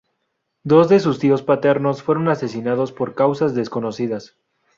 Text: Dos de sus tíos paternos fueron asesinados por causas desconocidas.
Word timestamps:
Dos 0.63 0.89
de 0.89 0.99
sus 0.99 1.19
tíos 1.19 1.43
paternos 1.43 2.01
fueron 2.01 2.27
asesinados 2.27 2.91
por 2.91 3.13
causas 3.13 3.53
desconocidas. 3.53 4.35